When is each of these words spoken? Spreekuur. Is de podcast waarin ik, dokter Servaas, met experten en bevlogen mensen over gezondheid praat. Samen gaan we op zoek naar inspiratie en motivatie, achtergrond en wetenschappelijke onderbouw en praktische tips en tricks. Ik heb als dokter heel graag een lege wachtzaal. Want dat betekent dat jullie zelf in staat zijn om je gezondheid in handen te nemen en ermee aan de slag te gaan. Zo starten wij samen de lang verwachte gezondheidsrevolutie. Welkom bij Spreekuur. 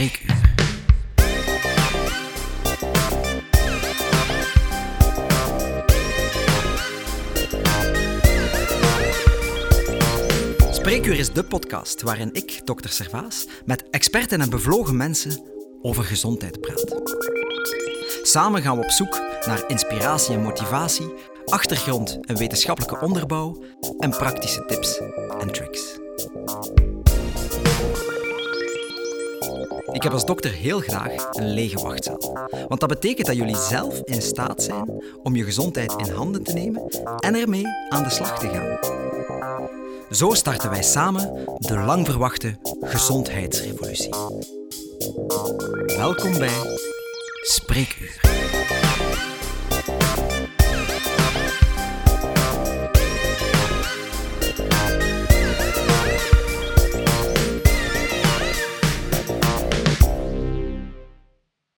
Spreekuur. 0.00 0.38
Is 11.18 11.32
de 11.32 11.44
podcast 11.44 12.02
waarin 12.02 12.28
ik, 12.32 12.60
dokter 12.66 12.90
Servaas, 12.90 13.46
met 13.64 13.90
experten 13.90 14.40
en 14.40 14.50
bevlogen 14.50 14.96
mensen 14.96 15.42
over 15.82 16.04
gezondheid 16.04 16.60
praat. 16.60 17.00
Samen 18.22 18.62
gaan 18.62 18.76
we 18.76 18.84
op 18.84 18.90
zoek 18.90 19.20
naar 19.46 19.64
inspiratie 19.66 20.34
en 20.34 20.42
motivatie, 20.42 21.14
achtergrond 21.44 22.18
en 22.26 22.36
wetenschappelijke 22.36 23.00
onderbouw 23.00 23.62
en 23.98 24.10
praktische 24.10 24.64
tips 24.64 25.00
en 25.40 25.52
tricks. 25.52 25.98
Ik 29.92 30.02
heb 30.02 30.12
als 30.12 30.24
dokter 30.24 30.52
heel 30.52 30.80
graag 30.80 31.28
een 31.30 31.48
lege 31.48 31.80
wachtzaal. 31.80 32.48
Want 32.68 32.80
dat 32.80 32.88
betekent 32.88 33.26
dat 33.26 33.36
jullie 33.36 33.56
zelf 33.56 34.00
in 34.04 34.22
staat 34.22 34.62
zijn 34.62 35.02
om 35.22 35.36
je 35.36 35.44
gezondheid 35.44 35.94
in 35.96 36.12
handen 36.12 36.42
te 36.42 36.52
nemen 36.52 36.82
en 37.18 37.34
ermee 37.34 37.64
aan 37.88 38.02
de 38.02 38.10
slag 38.10 38.38
te 38.38 38.48
gaan. 38.48 38.78
Zo 40.10 40.34
starten 40.34 40.70
wij 40.70 40.82
samen 40.82 41.44
de 41.58 41.78
lang 41.78 42.06
verwachte 42.06 42.58
gezondheidsrevolutie. 42.80 44.14
Welkom 45.86 46.38
bij 46.38 46.78
Spreekuur. 47.42 48.20